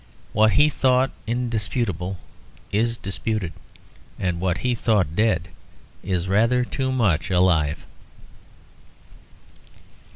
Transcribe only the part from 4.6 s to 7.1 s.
he thought dead is rather too